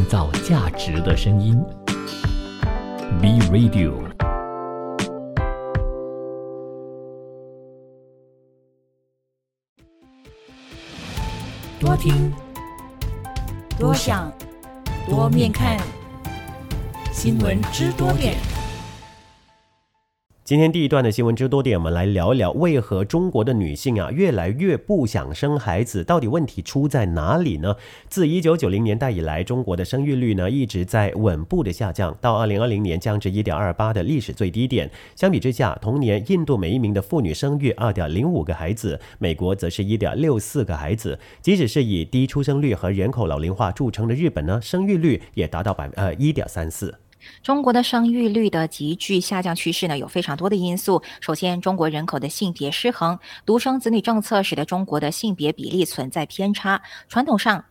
[0.00, 1.62] 创造价值的声音。
[3.20, 3.92] B Radio。
[11.78, 12.32] 多听，
[13.78, 14.32] 多想，
[15.06, 15.76] 多面看，
[17.12, 18.36] 新闻知多点。
[20.50, 27.76] 今天第一段的新闻之多点，我们来聊一聊为何中国的女性啊越来越不想生孩子，到底问题出在哪里呢？
[28.08, 34.90] 自一九九零年代以来，中国的生育率呢一直在稳步的下降，到二零二零年降至一点二八的历史最低点。
[35.14, 41.16] 相比之下，同年印度每一名的妇女生育二点零五个孩子，美国则是一点六四个孩子。
[41.40, 46.92] 即使是以低出生率和人口老龄化著称的日本呢，生育率也达到百呃一点三四。
[47.42, 51.02] 中国的生育率的急剧下降趋势呢，有非常多的因素。
[51.20, 56.82] 首先，中国人口的性别失衡，独生子女政策使得中国的性别比例存在偏差。
[57.08, 57.64] 传统上